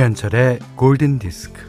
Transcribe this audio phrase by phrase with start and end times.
[0.00, 1.60] 김현철의 골든 디스크.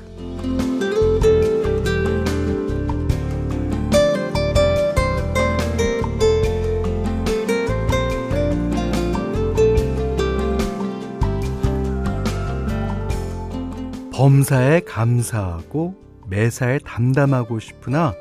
[14.14, 18.14] 범사에 감사하고 매사에 담담하고 싶으나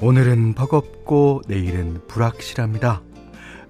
[0.00, 3.02] 오늘은 버겁고 내일은 불확실합니다.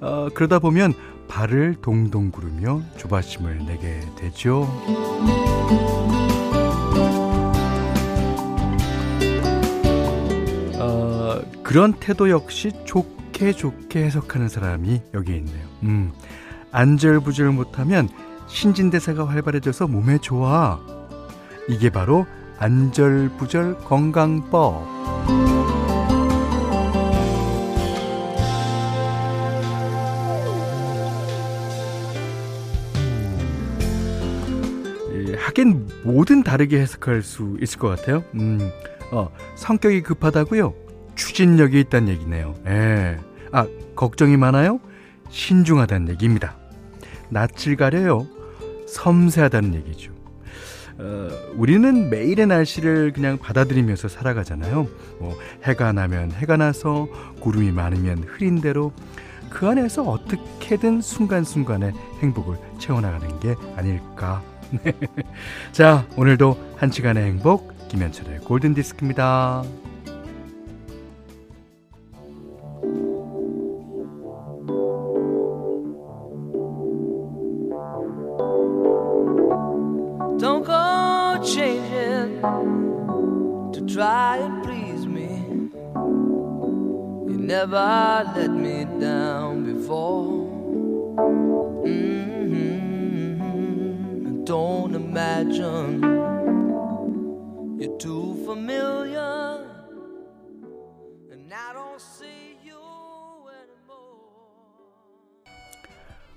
[0.01, 0.95] 어, 그러다 보면
[1.29, 4.63] 발을 동동 구르며 조바심을 내게 되죠.
[10.79, 15.67] 어, 그런 태도 역시 좋게 좋게 해석하는 사람이 여기 있네요.
[15.83, 16.13] 음,
[16.73, 18.09] 안절부절 못하면
[18.49, 20.81] 신진대사가 활발해져서 몸에 좋아.
[21.69, 22.27] 이게 바로
[22.59, 24.87] 안절부절 건강법.
[35.59, 38.23] 하긴 뭐든 다르게 해석할 수 있을 것 같아요.
[38.35, 38.71] 음,
[39.11, 40.73] 어, 성격이 급하다고요?
[41.17, 42.55] 추진력이 있다는 얘기네요.
[42.67, 43.19] 예.
[43.51, 44.79] 아, 걱정이 많아요?
[45.31, 46.57] 신중하다는 얘기입니다.
[47.31, 48.29] 낯을 가려요?
[48.87, 50.13] 섬세하다는 얘기죠.
[50.99, 54.87] 어, 우리는 매일의 날씨를 그냥 받아들이면서 살아가잖아요.
[55.19, 57.09] 뭐, 해가 나면 해가 나서,
[57.41, 58.93] 구름이 많으면 흐린 대로,
[59.51, 64.43] 그 안에서 어떻게든 순간순간의 행복을 채워나가는 게 아닐까
[64.83, 64.93] 네.
[65.73, 69.65] 자, 오늘도 한 시간의 행복, 김현철의 골든디스크입니다.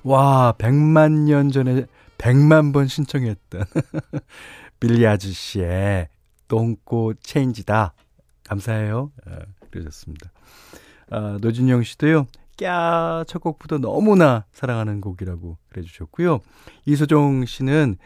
[0.04, 1.86] 와, 100만 년 전에
[2.18, 3.64] 100만 번 신청했던
[4.80, 6.10] 빌리 아저씨의
[6.48, 7.94] 똥꼬 체인지다.
[8.44, 9.12] 감사해요.
[9.28, 9.38] 어,
[9.70, 10.32] 그러셨습니다.
[11.12, 12.26] 아, 노진영 씨도요.
[12.58, 13.26] 꺄!
[13.28, 16.40] 첫 곡부터 너무나 사랑하는 곡이라고 그래주셨고요.
[16.86, 17.98] 이소정 씨는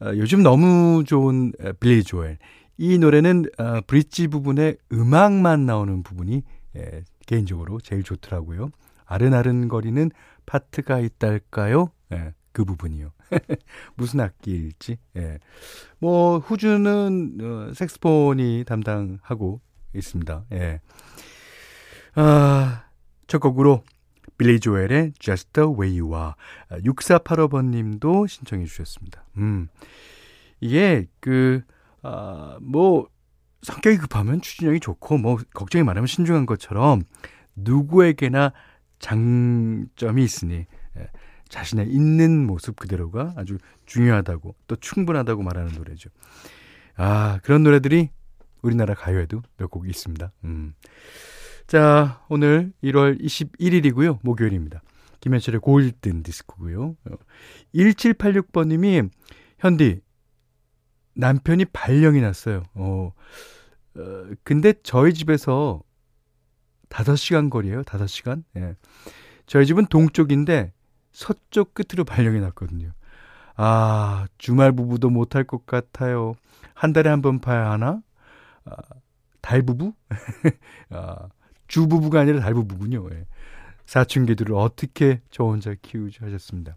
[0.00, 2.38] 어, 요즘 너무 좋은 빌리 조엘.
[2.76, 6.42] 이 노래는 어, 브릿지 부분에 음악만 나오는 부분이
[6.76, 8.70] 예, 개인적으로 제일 좋더라고요.
[9.06, 10.10] 아른아른거리는
[10.46, 11.90] 파트가 있달까요?
[12.12, 13.12] 예, 그 부분이요.
[13.96, 14.98] 무슨 악기일지.
[15.16, 15.38] 예.
[15.98, 19.60] 뭐 후주는 어, 색스폰이 담당하고
[19.94, 20.44] 있습니다.
[20.52, 20.80] 예.
[22.14, 22.84] 아,
[23.26, 23.82] 첫 곡으로
[24.38, 26.32] 빌리 조엘의 Just the Way You Are
[26.82, 29.24] 6485번 님도 신청해 주셨습니다.
[29.36, 29.68] 음,
[30.60, 31.62] 이게 그,
[32.02, 33.08] 아, 뭐,
[33.62, 37.02] 성격이 급하면 추진력이 좋고, 뭐, 걱정이 많으면 신중한 것처럼
[37.54, 38.52] 누구에게나
[38.98, 41.10] 장점이 있으니, 예,
[41.48, 46.10] 자신의 있는 모습 그대로가 아주 중요하다고 또 충분하다고 말하는 노래죠.
[46.96, 48.10] 아, 그런 노래들이
[48.62, 50.32] 우리나라 가요에도 몇 곡 있습니다.
[50.44, 50.74] 음.
[51.66, 54.18] 자, 오늘 1월 21일이고요.
[54.22, 54.82] 목요일입니다.
[55.20, 56.96] 김현철의 골든 디스크고요.
[57.74, 59.10] 1786번님이
[59.58, 60.00] 현디
[61.14, 62.62] 남편이 발령이 났어요.
[62.74, 63.12] 어,
[63.96, 65.82] 어 근데 저희 집에서
[66.88, 67.82] 5시간 거리예요.
[67.84, 68.44] 5시간.
[68.56, 68.74] 예.
[69.46, 70.72] 저희 집은 동쪽인데
[71.12, 72.92] 서쪽 끝으로 발령이 났거든요.
[73.56, 76.34] 아, 주말 부부도 못할 것 같아요.
[76.74, 78.02] 한 달에 한 번 봐야 하나?
[78.64, 78.76] 아,
[79.40, 79.94] 달 부부?
[80.90, 81.28] 아,
[81.68, 83.08] 주 부부가 아니라 달 부부군요.
[83.12, 83.26] 예.
[83.86, 86.74] 사춘기들을 어떻게 저 혼자 키우지 하셨습니다.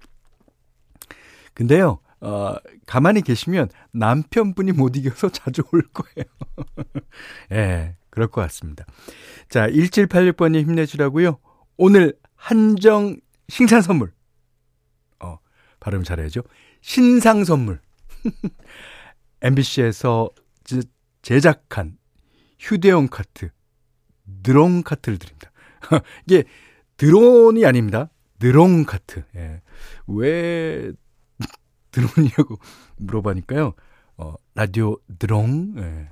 [1.53, 6.26] 근데요, 어, 가만히 계시면 남편분이 못 이겨서 자주 올 거예요.
[7.52, 8.85] 예, 그럴 것 같습니다.
[9.50, 11.40] 자, 1786번님 힘내주라고요.
[11.78, 13.17] 오늘 한정
[13.47, 14.11] 신상 선물.
[15.20, 15.40] 어,
[15.79, 16.41] 발음 잘해야죠.
[16.82, 17.79] 신상 선물.
[19.41, 20.29] MBC에서
[21.22, 21.97] 제작한
[22.59, 23.50] 휴대용 카트
[24.44, 25.52] 드론 카트를 드립니다.
[26.28, 26.44] 이게
[26.97, 28.09] 드론이 아닙니다.
[28.40, 29.23] 드론 카트.
[29.35, 29.61] 예.
[30.08, 30.91] 왜
[31.91, 32.58] 드론이냐고
[32.97, 33.73] 물어보니까요.
[34.17, 35.76] 어, 라디오 드론.
[35.78, 36.09] 예.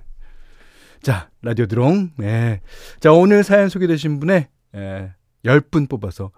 [1.02, 2.12] 자, 라디오 드론.
[2.22, 2.62] 예.
[3.00, 5.14] 자, 오늘 사연 소개되신 분의 예,
[5.46, 6.32] 10분 뽑아서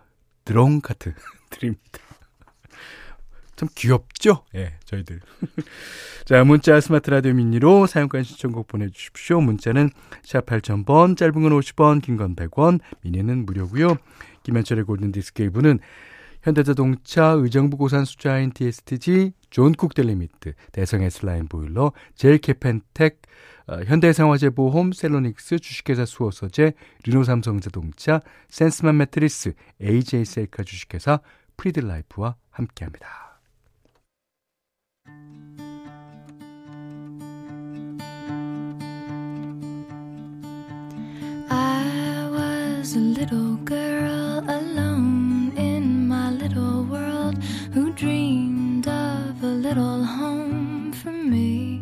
[0.46, 1.14] 드론 카트
[1.50, 1.82] 드립니다.
[3.56, 4.46] 참 귀엽죠?
[4.56, 5.20] 예, 저희들.
[6.26, 9.42] 자, 문자 스마트 라디오 미니로 사연과 신청곡 보내주십시오.
[9.42, 9.90] 문자는
[10.24, 13.98] 샵 8000번, 짧은 건 50원, 긴 건 100원, 미니는 무료고요
[14.44, 15.80] 김현철의 골든디스크 1부는
[16.44, 23.22] 현대자동차, 의정부 고산 수자인 DSTG, 존쿡 델리미트, 대성 S라인 보일러, 제일캐펜텍,
[23.68, 26.74] 어, 현대해상화재보험, 셀로닉스, 주식회사 수호서재,
[27.06, 31.20] 르노삼성자동차, 센스맘 매트리스, AJ 셀카 주식회사,
[31.58, 33.30] 프리드라이프와 함께합니다.
[42.96, 44.89] a little girl alone
[49.70, 51.82] of a little home for me.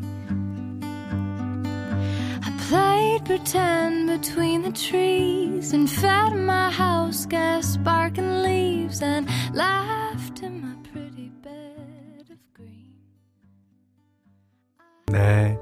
[2.43, 10.43] I played pretend between the trees and fed my house gas sparking leaves and laughed
[10.43, 12.93] in my pretty bed of green.
[15.11, 15.57] 네.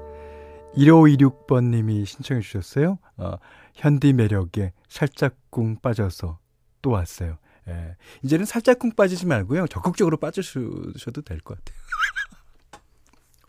[0.76, 2.98] 1526번님이 신청해 주셨어요.
[3.18, 3.36] 어,
[3.74, 6.38] 현디 매력에 살짝꿍 빠져서
[6.82, 7.38] 또 왔어요.
[7.68, 7.96] 예.
[8.22, 9.66] 이제는 살짝꿍 빠지지 말고요.
[9.68, 11.78] 적극적으로 빠지셔도 될 것 같아요.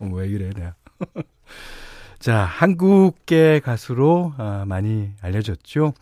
[0.00, 0.74] 어, 왜 이래, 내가.
[2.18, 5.94] 자, 한국계 가수로 아, 많이 알려졌죠.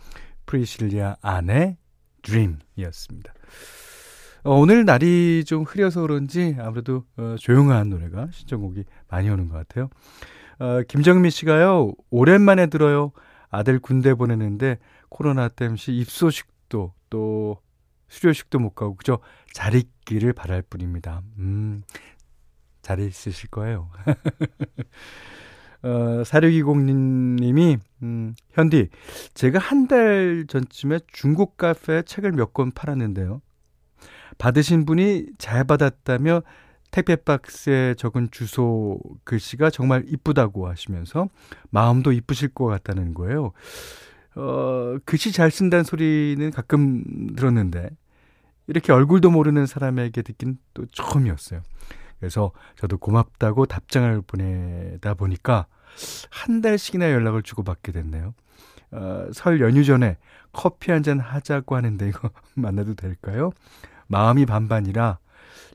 [0.46, 1.76] 프리실라 안의
[2.22, 3.34] Dream이었습니다.
[4.44, 9.90] 어, 오늘 날이 좀 흐려서 그런지 아무래도 어, 조용한 노래가 신청곡이 많이 오는 것 같아요.
[10.58, 13.12] 어, 김정민 씨가요, 오랜만에 들어요.
[13.50, 14.78] 아들 군대 보내는데
[15.08, 17.58] 코로나 때문에 입소식도 또
[18.08, 19.18] 수료식도 못 가고 그저
[19.52, 21.22] 잘 있기를 바랄 뿐입니다.
[21.38, 21.82] 음,
[22.82, 23.90] 잘 있으실 거예요.
[25.82, 28.88] 어, 4620님이, 음, 현디,
[29.34, 33.40] 제가 한 달 전쯤에 중국 카페에 책을 몇 권 팔았는데요.
[34.38, 36.42] 받으신 분이 잘 받았다며
[36.90, 41.28] 택배 박스에 적은 주소 글씨가 정말 이쁘다고 하시면서
[41.70, 43.52] 마음도 이쁘실 것 같다는 거예요.
[44.36, 47.90] 어, 글씨 잘 쓴다는 소리는 가끔 들었는데
[48.66, 51.62] 이렇게 얼굴도 모르는 사람에게 듣긴 또 처음이었어요.
[52.18, 55.66] 그래서 저도 고맙다고 답장을 보내다 보니까
[56.30, 58.34] 한 달씩이나 연락을 주고받게 됐네요.
[58.92, 60.16] 어, 설 연휴 전에
[60.52, 63.50] 커피 한 잔 하자고 하는데 이거 만나도 될까요?
[64.08, 65.18] 마음이 반반이라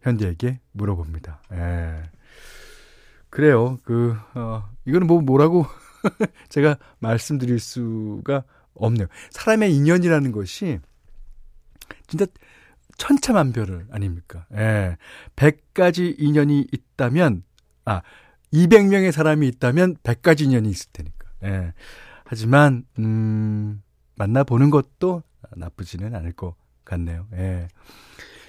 [0.03, 1.41] 현디에게 물어봅니다.
[1.53, 2.03] 예.
[3.29, 3.79] 그래요.
[3.83, 5.65] 그, 어, 이거는 뭐, 뭐라고
[6.49, 8.43] 제가 말씀드릴 수가
[8.73, 9.07] 없네요.
[9.31, 10.79] 사람의 인연이라는 것이
[12.07, 12.25] 진짜
[12.97, 14.45] 천차만별을 아닙니까?
[14.53, 14.97] 예.
[15.35, 17.43] 100가지 인연이 있다면,
[17.85, 18.01] 아,
[18.53, 21.27] 200명의 사람이 있다면 100가지 인연이 있을 테니까.
[21.43, 21.73] 예.
[22.25, 23.81] 하지만, 음,
[24.15, 25.23] 만나 보는 것도
[25.55, 26.55] 나쁘지는 않을 것
[26.85, 27.27] 같네요.
[27.33, 27.67] 예.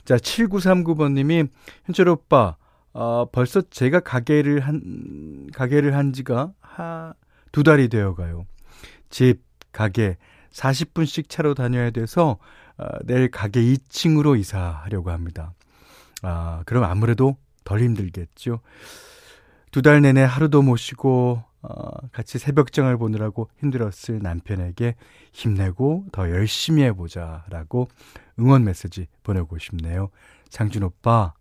[0.05, 1.45] 자, 7939번 님이,
[1.85, 2.57] 현철 오빠,
[2.93, 7.15] 어, 벌써 제가 가게를 한, 가게를 한 지가 하,
[7.53, 8.47] 두 달이 되어 가요.
[9.11, 10.17] 집, 가게,
[10.53, 12.39] 40분씩 차로 다녀야 돼서,
[12.79, 15.53] 어, 내일 가게 2층으로 이사하려고 합니다.
[16.23, 18.61] 아, 그럼 아무래도 덜 힘들겠죠.
[19.71, 24.97] 두 달 내내 하루도 못 쉬고, 어, 같이 새벽장을 보느라고 힘들었을 남편에게
[25.33, 27.89] 힘내고 더 열심히 해보자 라고
[28.39, 30.11] 응원 메시지 보내고 싶네요.
[30.51, 31.35] 장준 오빠,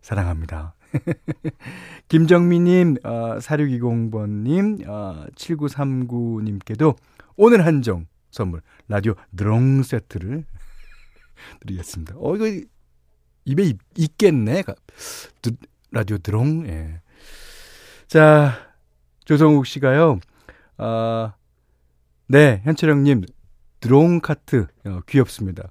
[0.00, 0.74] 사랑합니다.
[2.08, 6.96] 김정미님, 어, 4620번님, 어, 7939님께도
[7.36, 10.44] 오늘 한정 선물, 라디오 드롱 세트를
[11.60, 12.14] 드리겠습니다.
[12.18, 12.66] 어, 이거
[13.44, 14.62] 입에 있, 겠네
[15.90, 17.00] 라디오 드롱, 예.
[18.06, 18.52] 자,
[19.24, 20.20] 조성욱 씨가요,
[20.78, 21.34] 아,
[22.28, 23.24] 네, 현철형님,
[23.80, 25.70] 드론 카트, 어, 귀엽습니다.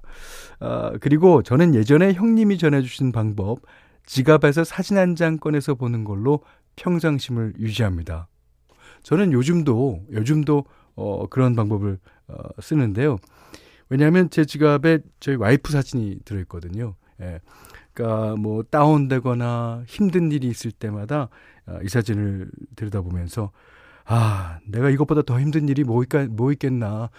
[0.60, 3.60] 아, 그리고 저는 예전에 형님이 전해주신 방법,
[4.06, 6.40] 지갑에서 사진 한 장 꺼내서 보는 걸로
[6.76, 8.28] 평상심을 유지합니다.
[9.02, 13.18] 저는 요즘도, 요즘도, 어, 그런 방법을, 어, 쓰는데요.
[13.88, 16.94] 왜냐하면 제 지갑에 저희 와이프 사진이 들어있거든요.
[17.20, 17.40] 예.
[17.92, 21.28] 그러니까 뭐 다운되거나 힘든 일이 있을 때마다
[21.66, 23.50] 어, 이 사진을 들여다보면서
[24.06, 27.10] 아 내가 이것보다 더 힘든 일이 뭐, 있까, 뭐 있겠나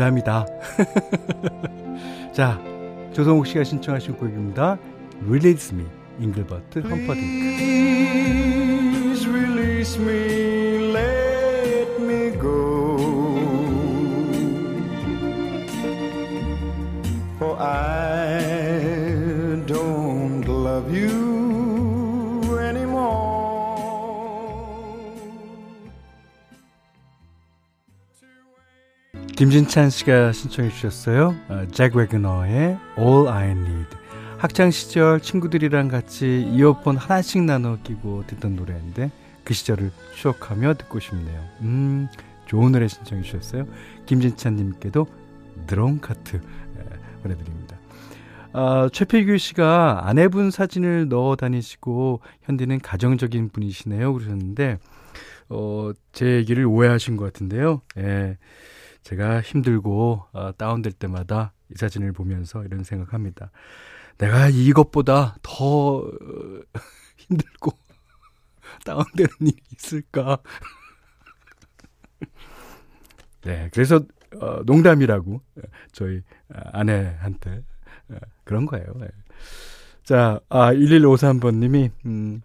[0.00, 0.46] 농담이다.
[2.32, 2.58] 자
[3.12, 4.78] 조성욱 씨가 신청하신 곡입니다.
[5.26, 5.84] Release Me
[6.18, 7.60] 잉글버트 험퍼딩크
[17.62, 21.39] I don't love you
[29.40, 31.34] 김진찬 씨가 신청해 주셨어요.
[31.48, 33.96] 어, 잭 웨그너의 All I Need.
[34.36, 39.10] 학창 시절 친구들이랑 같이 이어폰 하나씩 나눠 끼고 듣던 노래인데
[39.42, 41.42] 그 시절을 추억하며 듣고 싶네요.
[41.62, 42.08] 음,
[42.44, 43.66] 좋은 노래 신청해 주셨어요.
[44.04, 45.06] 김진찬 님께도
[45.66, 47.78] 드론카트 예, 보내드립니다.
[48.52, 54.76] 아, 최필규 씨가 아내분 사진을 넣어 다니시고 현디는 가정적인 분이시네요 그러셨는데
[55.48, 57.80] 어, 제 얘기를 오해하신 것 같은데요.
[57.96, 58.36] 예.
[59.02, 63.50] 제가 힘들고 어, 다운될 때마다 이 사진을 보면서 이런 생각합니다.
[64.18, 66.10] 내가 이것보다 더 어,
[67.16, 67.72] 힘들고
[68.84, 70.38] 다운되는 일이 있을까?
[73.42, 74.00] 네, 그래서
[74.40, 75.40] 어, 농담이라고
[75.92, 77.64] 저희 아내한테
[78.44, 78.86] 그런 거예요.
[78.96, 79.08] 네.
[80.04, 82.42] 자, 아, 1153번님이, 음,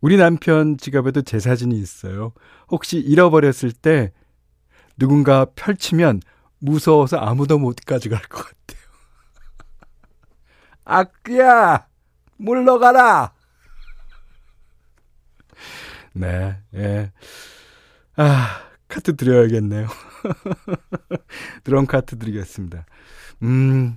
[0.00, 2.32] 우리 남편 지갑에도 제 사진이 있어요.
[2.68, 4.12] 혹시 잃어버렸을 때
[4.96, 6.20] 누군가 펼치면
[6.58, 8.82] 무서워서 아무도 못 가져갈 것 같아요.
[10.84, 11.86] 악귀야!
[12.36, 13.32] 물러가라!
[16.14, 17.12] 네, 예.
[18.16, 19.86] 아, 카트 드려야겠네요.
[21.64, 22.84] 드럼 카트 드리겠습니다.
[23.42, 23.96] 음,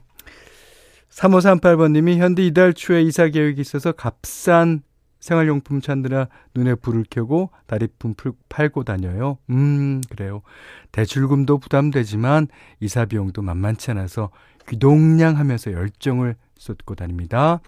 [1.09, 4.83] 3538번님이 현대 이달 초에 이사 계획이 있어서 값싼
[5.25, 8.13] 생활용품 찾느라 눈에 불을 켜고 다리품
[8.47, 9.39] 팔고 다녀요.
[9.49, 10.43] 음, 그래요.
[10.91, 12.47] 대출금도 부담되지만
[12.79, 14.29] 이사 비용도 만만치 않아서
[14.69, 17.59] 귀동냥 하면서 열정을 쏟고 다닙니다.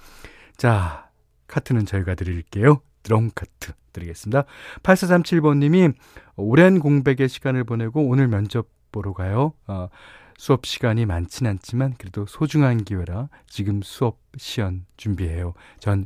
[0.56, 1.10] 자,
[1.48, 2.82] 카트는 저희가 드릴게요.
[3.02, 4.44] 드럼 카트 드리겠습니다.
[4.84, 5.96] 8437번님이
[6.36, 9.54] 오랜 공백의 시간을 보내고 오늘 면접 보러 가요.
[9.66, 9.90] 어,
[10.38, 15.56] 수업 시간이 많진 않지만 그래도 소중한 기회라 지금 수업 시연 준비해요.
[15.80, 16.06] 전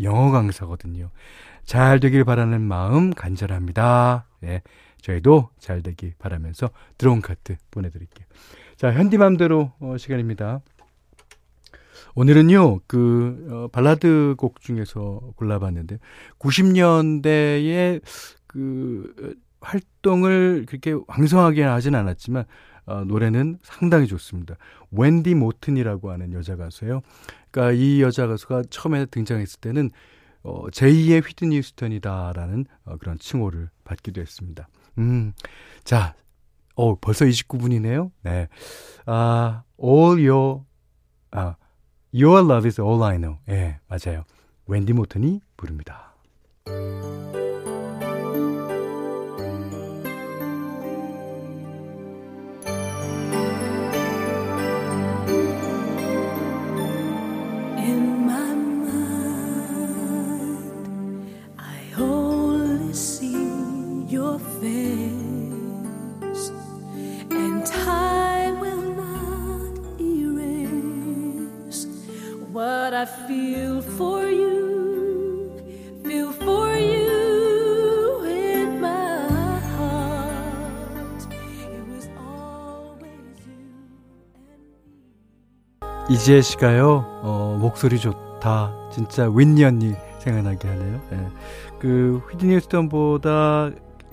[0.00, 1.10] 영어 강사거든요.
[1.64, 4.26] 잘 되길 바라는 마음 간절합니다.
[4.40, 4.62] 네,
[5.00, 8.26] 저희도 잘 되길 바라면서 드론 카트 보내드릴게요.
[8.76, 10.60] 자, 현디맘대로 어, 시간입니다.
[12.14, 15.98] 오늘은요, 그, 어, 발라드 곡 중에서 골라봤는데,
[16.38, 18.00] 90년대에
[18.46, 22.44] 그, 활동을 그렇게 왕성하게 하진 않았지만,
[22.86, 24.56] 어, 노래는 상당히 좋습니다.
[24.90, 27.02] 웬디 모튼이라고 하는 여자 가수예요.
[27.50, 29.90] 그러니까 이 여자 가수가 처음에 등장했을 때는
[30.42, 34.68] 어, 제2의 휘트니 휴스턴이다라는 어, 그런 칭호를 받기도 했습니다.
[34.98, 35.32] 음,
[35.82, 36.14] 자,
[36.76, 38.12] 어, 벌써 29분이네요.
[38.22, 38.48] 네,
[39.06, 40.62] 아, all your,
[41.32, 41.56] 아,
[42.14, 43.38] your love is all I know.
[43.48, 44.24] 예, 네, 맞아요.
[44.66, 46.14] 웬디 모튼이 부릅니다.
[86.08, 88.72] 이지혜 씨가요, 어, 목소리 좋다.
[88.92, 91.00] 진짜 윈니 언니 생각나게 하네요.
[91.12, 91.28] 예.
[91.80, 93.72] 그 휘트니 스턴보다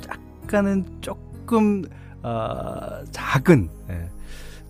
[0.09, 1.83] 약간은 조금
[2.23, 4.09] 어, 작은 예.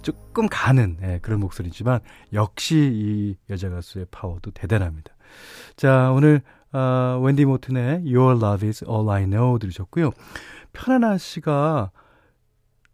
[0.01, 2.01] 조금 가는 예, 그런 목소리지만
[2.33, 5.13] 역시 이 여자 가수의 파워도 대단합니다.
[5.77, 6.41] 자, 오늘
[6.73, 10.11] 어, 웬디 모튼의 Your Love Is All I Know 들으셨고요.
[10.73, 11.91] 편안한 씨가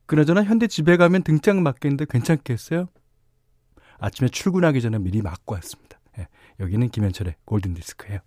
[0.05, 2.89] 그나저나 현대 집에 가면 등짝 맞겠는데 괜찮겠어요?
[3.99, 5.99] 아침에 출근하기 전에 미리 맞고 왔습니다.
[6.17, 6.27] 예,
[6.59, 8.19] 여기는 김현철의 골든 디스크예요.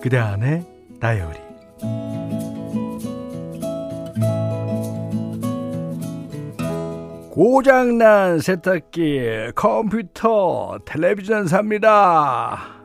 [0.00, 0.64] 그대 안의
[1.00, 1.48] 다이어리
[7.30, 12.77] 고장난 세탁기, 컴퓨터, 텔레비전 삽니다.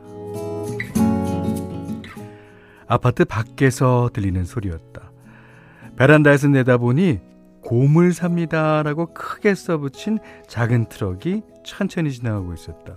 [2.94, 5.10] 아파트 밖에서 들리는 소리였다.
[5.96, 7.18] 베란다에서 내다보니
[7.60, 12.94] 고물 삽니다라고 크게 써붙인 작은 트럭이 천천히 지나가고 있었다.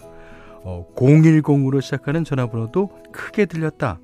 [0.63, 3.99] 어, 010으로 시작하는 전화번호도 크게 들렸다.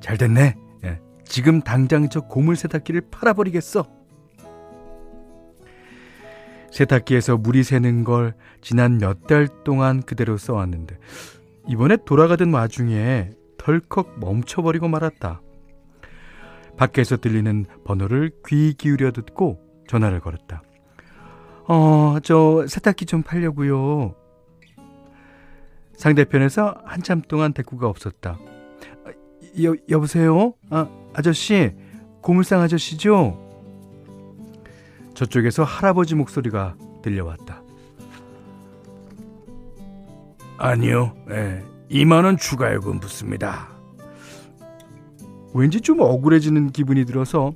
[0.00, 0.54] 잘 됐네.
[0.84, 3.84] 예, 지금 당장 저 고물 세탁기를 팔아버리겠어.
[6.70, 10.98] 세탁기에서 물이 새는 걸 지난 몇 달 동안 그대로 써왔는데
[11.66, 15.42] 이번에 돌아가던 와중에 덜컥 멈춰버리고 말았다.
[16.76, 20.62] 밖에서 들리는 번호를 귀 기울여 듣고 전화를 걸었다.
[21.66, 24.14] 어, 저 세탁기 좀 팔려고요.
[25.94, 28.38] 상대편에서 한참 동안 대꾸가 없었다.
[29.62, 30.54] 여, 여보세요?
[30.70, 31.74] 아, 아저씨,
[32.22, 33.46] 고물상 아저씨죠?
[35.14, 37.62] 저쪽에서 할아버지 목소리가 들려왔다.
[40.58, 43.68] 아니요, 예, 2만원 추가 요금 붙습니다.
[45.54, 47.52] 왠지 좀 억울해지는 기분이 들어서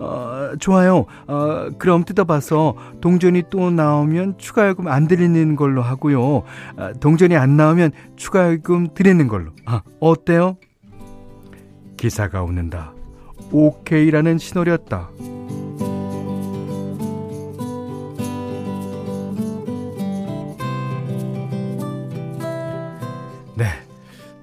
[0.00, 1.06] 어, 좋아요.
[1.26, 6.22] 어, 그럼 뜯어봐서 동전이 또 나오면 추가 요금 안 드리는 걸로 하고요.
[6.22, 6.44] 어,
[7.00, 9.50] 동전이 안 나오면 추가 요금 드리는 걸로.
[9.66, 10.56] 아, 어때요?
[11.96, 12.94] 기사가 웃는다.
[13.50, 15.10] 오케이라는 신호였다.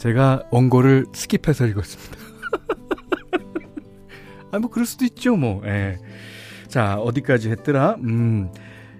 [0.05, 2.15] 제가 원고를 스킵해서 읽었습니다.
[4.51, 5.63] 아, 뭐, 그럴 수도 있죠, 뭐.
[5.65, 5.97] 예.
[6.67, 7.95] 자, 어디까지 했더라?
[8.03, 8.51] 음.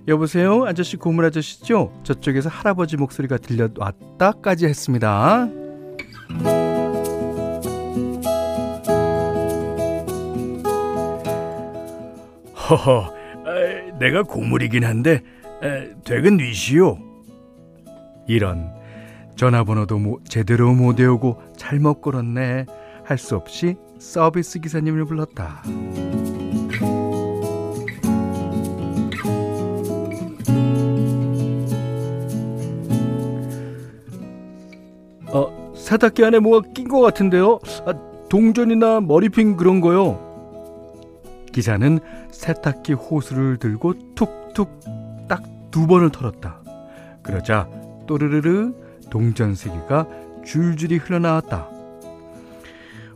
[0.08, 0.66] 여보세요?
[0.66, 1.94] 아저씨 고물 아저씨죠?
[2.04, 5.48] 저쪽에서 할아버지 목소리가 들려왔다까지 했습니다.
[12.68, 13.14] 허허,
[13.46, 15.22] 에, 내가 고물이긴 한데
[15.62, 16.98] 에, 댁은 뉘시오.
[18.28, 18.75] 이런
[19.36, 22.66] 전화번호도 뭐 제대로 못 외우고 잘못 걸었네
[23.04, 25.62] 할 수 없이 서비스 기사님을 불렀다.
[35.32, 37.60] 어, 세탁기 안에 뭐가 낀 것 같은데요?
[37.86, 37.94] 아,
[38.30, 40.20] 동전이나 머리핀 그런 거요.
[41.52, 42.00] 기사는
[42.32, 44.80] 세탁기 호수를 들고 툭툭
[45.28, 45.44] 딱
[45.76, 46.62] 두 번을 털었다.
[47.22, 47.68] 그러자
[48.08, 48.72] 또르르르
[49.10, 50.08] 동전 세 개가
[50.44, 51.70] 줄줄이 흘러나왔다.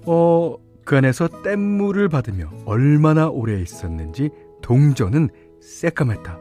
[0.06, 0.56] 어,
[0.86, 4.30] 그 안에서 뗏물을 받으며 얼마나 오래 있었는지
[4.62, 5.30] 동전은
[5.62, 6.40] 새까맣다.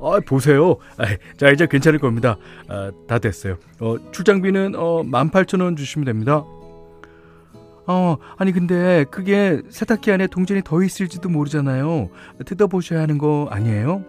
[0.00, 0.76] 아, 보세요.
[0.98, 1.04] 아,
[1.36, 2.36] 자, 이제 괜찮을 겁니다.
[2.68, 3.56] 아, 다 됐어요.
[3.80, 6.44] 어, 출장비는 어, 18,000원 주시면 됩니다.
[7.86, 12.08] 어, 아니 근데 그게 세탁기 안에 동전이 더 있을지도 모르잖아요.
[12.46, 14.04] 뜯어보셔야 하는 거 아니에요?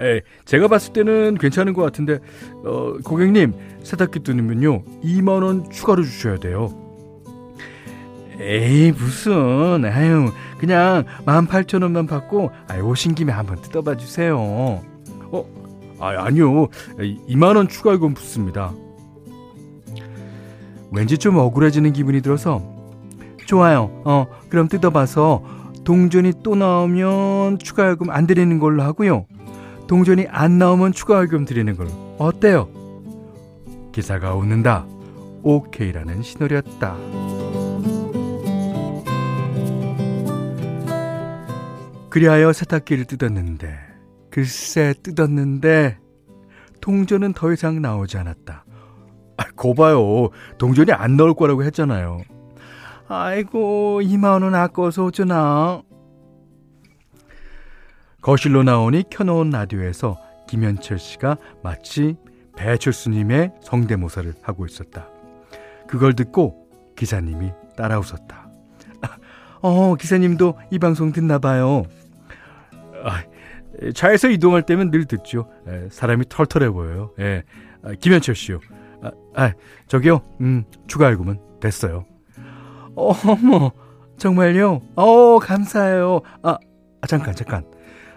[0.00, 2.18] 에 제가 봤을 때는 괜찮은 것 같은데
[2.64, 6.74] 어, 고객님 세탁기 뜯으면요 2만 원 추가로 주셔야 돼요.
[8.40, 14.38] 에이 무슨 아유 그냥 18,000원만 받고 아 오신 김에 한번 뜯어봐 주세요.
[14.38, 15.44] 어?
[15.98, 18.72] 아 아니요 2만 원 추가 요금 붙습니다.
[20.90, 22.62] 왠지 좀 억울해지는 기분이 들어서
[23.46, 23.90] 좋아요.
[24.04, 25.42] 어, 그럼 뜯어봐서
[25.88, 29.24] 동전이 또 나오면 추가 요금 안 드리는 걸로 하고요.
[29.86, 31.88] 동전이 안 나오면 추가 요금 드리는 걸로.
[32.18, 32.68] 어때요?
[33.92, 34.86] 기사가 웃는다.
[35.42, 36.94] 오케이라는 신호였다.
[42.10, 43.78] 그리하여 세탁기를 뜯었는데
[44.30, 45.96] 글쎄 뜯었는데
[46.82, 48.66] 동전은 더 이상 나오지 않았다.
[49.38, 50.28] 아, 거 봐요.
[50.58, 52.20] 동전이 안 나올 거라고 했잖아요.
[53.08, 55.82] 아이고, 2만원 아까워서 어쩌나.
[58.20, 60.18] 거실로 나오니 켜놓은 라디오에서
[60.48, 62.16] 김현철 씨가 마치
[62.56, 65.08] 배철수님의 성대모사를 하고 있었다.
[65.86, 68.50] 그걸 듣고 기사님이 따라 웃었다.
[69.62, 71.84] 어, 기사님도 이 방송 듣나 봐요.
[73.04, 73.22] 아,
[73.94, 75.48] 차에서 이동할 때면 늘 듣죠.
[75.66, 77.12] 에, 사람이 털털해 보여요.
[77.20, 77.44] 예.
[77.82, 78.60] 아, 김현철 씨요.
[79.02, 79.52] 아, 아,
[79.86, 82.04] 저기요, 음, 추가 알고은 됐어요.
[82.98, 83.70] 어머,
[84.16, 84.80] 정말요?
[84.96, 86.20] 어, 감사해요.
[86.42, 86.58] 아,
[87.00, 87.64] 아 잠깐, 잠깐.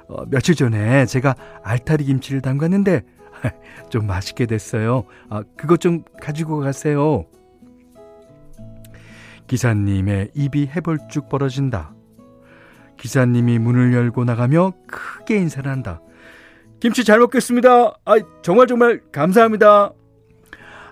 [0.08, 3.04] 어, 며칠 전에 제가 알타리 김치를 담갔는데,
[3.90, 5.06] 좀 맛있게 됐어요.
[5.30, 7.26] 아, 그것 좀 가지고 가세요.
[9.48, 11.94] 기사님의 입이 해벌쭉 벌어진다.
[12.98, 16.02] 기사님이 문을 열고 나가며 크게 인사를 한다.
[16.80, 17.96] 김치 잘 먹겠습니다.
[18.06, 19.92] 아, 정말 정말 감사합니다.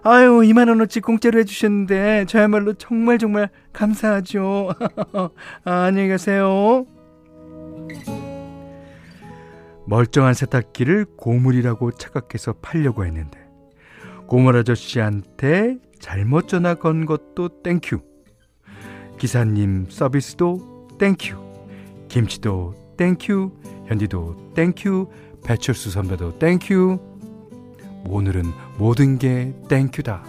[0.04, 4.70] 아유, 2만원어치 공짜로 해주셨는데, 저야말로 정말 정말 감사하죠.
[5.66, 6.86] 아, 안녕히 가세요.
[9.86, 13.40] 멀쩡한 세탁기를 고물이라고 착각해서 팔려고 했는데,
[14.28, 18.00] 고물 아저씨한테 잘못 전화 건 것도 thank you.
[19.18, 21.36] 기사님 서비스도 땡큐.
[22.08, 23.52] 김치도 땡큐.
[23.88, 25.10] 현디도 땡큐.
[25.44, 27.09] 배철수 선배도 땡큐.
[28.08, 28.44] 오늘은
[28.78, 30.24] 모든 게 땡큐다.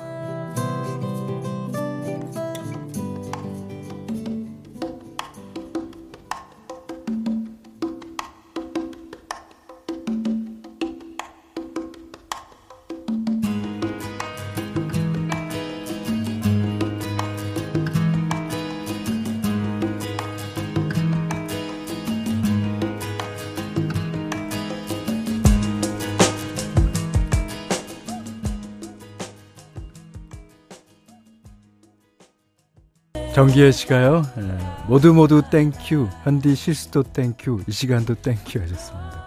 [33.40, 38.60] 정기혜 씨가요, 예, 모두 모두 thank you, 현디 실수도 thank you, 이 시간도 thank you
[38.60, 39.24] 하셨습니다.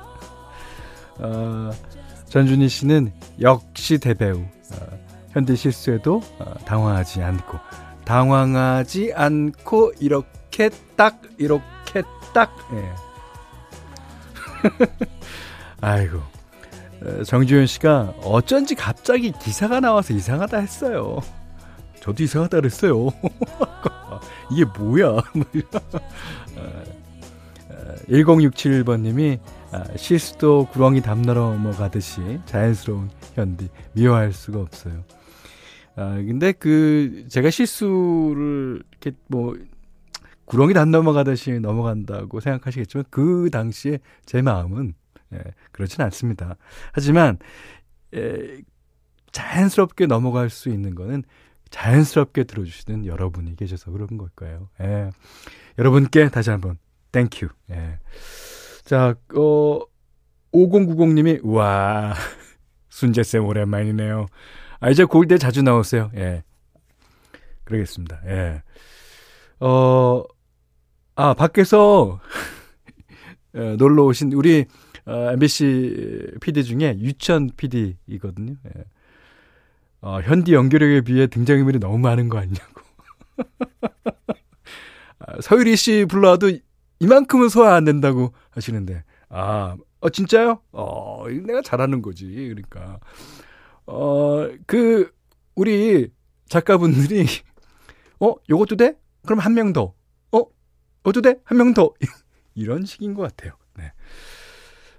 [1.18, 1.72] 어,
[2.30, 5.00] 전준희 씨는 역시 대배우, 어,
[5.32, 7.58] 현디 실수에도 어, 당황하지 않고,
[8.06, 12.04] 당황하지 않고, 이렇게 딱, 이렇게
[12.36, 12.92] 딱, 예.
[15.82, 16.22] 아이고.
[17.02, 21.20] 어, 정주현 씨가 어쩐지 갑자기 기사가 나와서 이상하다 했어요.
[22.04, 23.08] 저도 이상하다 그랬어요.
[24.52, 25.22] 이게 뭐야?
[28.10, 35.06] 1067번님이 어, 어, 아, 실수도 구렁이 담 넘어가듯이 자연스러운 현디 미워할 수가 없어요.
[35.96, 39.56] 아 근데 그 제가 실수를 이렇게 뭐
[40.44, 44.94] 구렁이 담 넘어가듯이 넘어간다고 생각하시겠지만 그 당시에 제 마음은
[45.36, 46.58] 예, 그렇진 않습니다.
[46.92, 47.38] 하지만
[48.14, 48.62] 예,
[49.32, 51.24] 자연스럽게 넘어갈 수 있는 거는
[51.74, 54.70] 자연스럽게 들어주시는 여러분이 계셔서 그런 걸까요?
[54.80, 55.10] 예.
[55.80, 56.78] 여러분께 다시 한번
[57.12, 57.48] thank you.
[57.72, 58.00] 예.
[58.86, 59.80] 자, 어
[60.54, 62.14] 5090님이 우와
[62.90, 64.28] 순재쌤 오랜만이네요.
[64.82, 66.12] 아 이제 골디 자주 나오세요.
[66.16, 66.44] 예.
[67.64, 68.22] 그러겠습니다.
[68.28, 68.62] 예.
[69.60, 70.24] 어,
[71.16, 72.20] 아, 밖에서
[73.56, 74.66] 어, 놀러 오신 우리
[75.06, 78.58] 어, MBC PD 중에 유천 PD이거든요.
[78.68, 78.84] 예.
[80.04, 82.82] 어, 현디 연기력에 비해 등장인물이 너무 많은 거 아니냐고.
[85.20, 86.52] 아, 서유리 씨 불러와도
[87.00, 90.60] 이만큼은 소화 안 된다고 하시는데, 아, 어, 진짜요?
[90.74, 92.26] 어, 내가 잘하는 거지.
[92.50, 93.00] 그러니까.
[93.86, 95.10] 어, 그,
[95.56, 96.12] 우리
[96.50, 97.26] 작가분들이,
[98.20, 98.98] 어, 요것도 돼?
[99.26, 99.94] 그럼 한 명 더.
[100.34, 100.42] 어,
[101.04, 101.40] 어도 돼?
[101.46, 101.94] 한 명 더.
[102.56, 103.54] 이런 식인 것 같아요.
[103.78, 103.94] 네.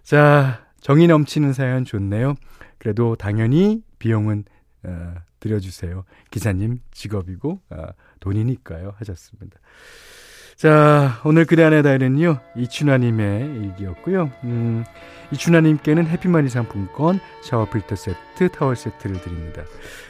[0.03, 2.37] 자, 정이 넘치는 사연 좋네요.
[2.79, 4.45] 그래도 당연히 비용은
[4.85, 6.05] 어, 드려주세요.
[6.31, 7.87] 기사님 직업이고 어,
[8.21, 8.95] 돈이니까요.
[8.99, 9.59] 하셨습니다.
[10.57, 14.31] 자, 오늘 그대 안의 다이는요 이춘하님의 일기였고요.
[14.45, 14.85] 음,
[15.33, 19.63] 이춘하님께는 해피머니 상품권, 샤워 필터 세트, 타월 세트를 드립니다.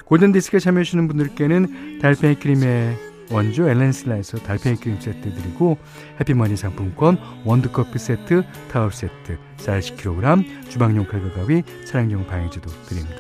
[0.05, 5.79] 골든디스크에 참여해주시는 분들께는 달팽이 크림의 원조 엘렌슬라에서 달팽이 크림 세트 드리고
[6.21, 13.17] 해피머니 상품권, 원두커피 세트, 타월 세트, 쌀 10kg, 주방용 칼과 가위, 차량용 방해제도 드립니다.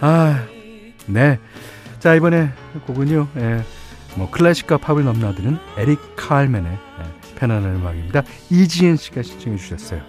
[0.00, 0.46] 아,
[1.06, 1.38] 네.
[1.98, 2.50] 자, 이번에
[2.86, 3.62] 곡은요, 예,
[4.16, 8.22] 뭐, 클래식과 팝을 넘나드는 에릭 칼맨의 예, 편안한 음악입니다.
[8.50, 10.02] 이지은 씨가 신청해 주셨어요.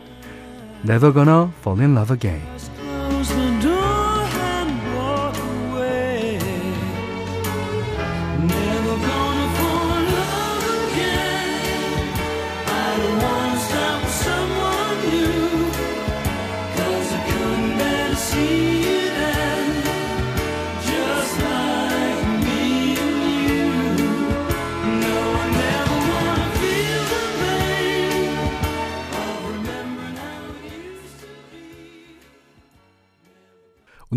[0.84, 2.42] Never gonna fall in love again.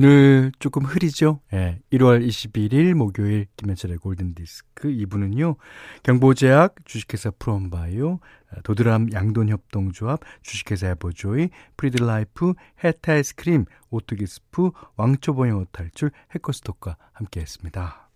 [0.03, 1.41] 오늘 조금 흐리죠?
[1.53, 1.79] 예.
[1.93, 5.57] 1월 21일 목요일 김현철의 골든디스크 2부는요.
[6.05, 8.19] 경보제약, 주식회사 프롬바이오,
[8.65, 18.10] 도드람 양돈협동조합, 주식회사 에버조이, 프리드라이프, 해태아이스크림, 오뚜기스프, 왕초보 영어 탈출, 해커스톡과 함께했습니다.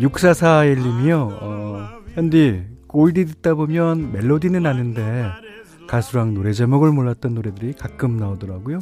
[0.00, 1.38] 6441님이요.
[1.40, 5.30] 어, 현디, 골디 듣다 보면 멜로디는 아는데
[5.86, 8.78] 가수랑 노래 제목을 몰랐던 노래들이 가끔 나오더라고요.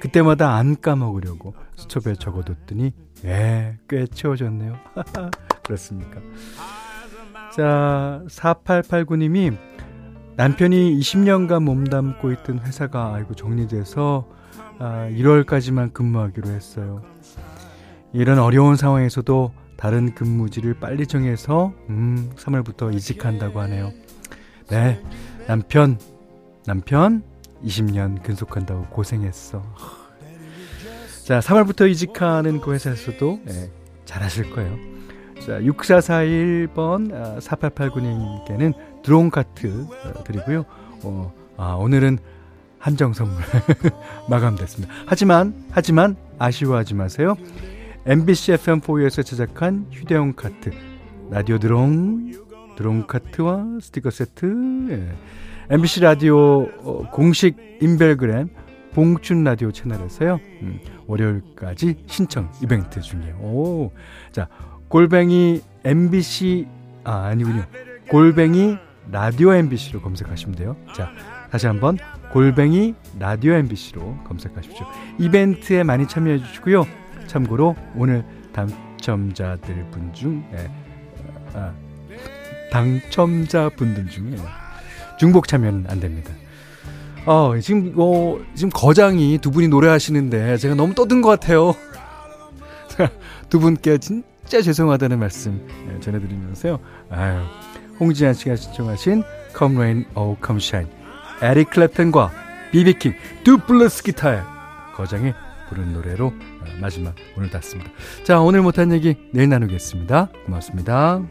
[0.00, 2.92] 그때마다 안 까먹으려고 수첩에 적어뒀더니
[3.24, 4.76] 예, 꽤 채워졌네요.
[5.62, 6.20] 그렇습니까?
[7.54, 9.56] 자, 4889님이
[10.36, 14.26] 남편이 20년간 몸담고 있던 회사가 아이고 정리돼서
[14.78, 17.02] 아, 1월까지만 근무하기로 했어요.
[18.12, 23.92] 이런 어려운 상황에서도 다른 근무지를 빨리 정해서 음, 3월부터 이직한다고 하네요.
[24.68, 25.02] 네,
[25.46, 25.98] 남편,
[26.66, 27.22] 남편
[27.64, 29.64] 20년 근속한다고 고생했어.
[31.24, 33.70] 자, 3월부터 이직하는 그 회사에서도 네,
[34.04, 34.76] 잘하실 거예요.
[35.40, 40.66] 자, 6441번 아, 4889님께는 드론 카트 어, 드리고요.
[41.04, 42.18] 어, 아, 오늘은
[42.78, 43.42] 한정 선물
[44.28, 44.92] 마감됐습니다.
[45.06, 47.36] 하지만 하지만 아쉬워하지 마세요.
[48.06, 50.70] MBC FM4에서 제작한 휴대용 카트,
[51.30, 52.32] 라디오 드론,
[52.76, 55.74] 드론 카트와 스티커 세트, 예.
[55.74, 58.48] MBC 라디오 어, 공식 인별그램
[58.94, 60.40] 봉춘 라디오 채널에서요.
[60.62, 63.36] 음, 월요일까지 신청 이벤트 중이에요.
[63.36, 63.92] 오,
[64.32, 64.48] 자
[64.88, 66.66] 골뱅이 MBC
[67.04, 67.64] 아 아니군요.
[68.08, 68.78] 골뱅이
[69.12, 70.76] 라디오 MBC로 검색하시면 돼요.
[70.94, 71.10] 자,
[71.50, 71.98] 다시 한번
[72.32, 74.86] 골뱅이 라디오 MBC로 검색하십시오.
[75.18, 76.99] 이벤트에 많이 참여해 주시고요.
[77.30, 80.68] 참고로 오늘 당첨자들 분 중, 예,
[81.54, 81.72] 아,
[82.72, 84.36] 당첨자 분들 중에
[85.16, 86.32] 중복 참여는 안 됩니다.
[87.26, 91.76] 어, 지금, 어, 지금 거장이 두 분이 노래하시는데 제가 너무 떠든 것 같아요.
[93.48, 96.80] 두 분께 진짜 죄송하다는 말씀 예, 전해드리면서요.
[97.10, 97.42] 아유,
[98.00, 99.22] 홍지한 씨가 신청하신
[99.56, 100.90] Come Rain, Oh Come Shine,
[101.42, 102.30] 에릭 클랩튼과
[102.72, 103.14] 비비킹,
[103.44, 104.42] 두플러스 기타의
[104.96, 105.32] 거장이
[105.70, 107.90] 부른 노래로 어, 마지막 오늘 닿습니다.
[108.24, 110.28] 자, 오늘 못한 얘기 내일 나누겠습니다.
[110.44, 111.22] 고맙습니다.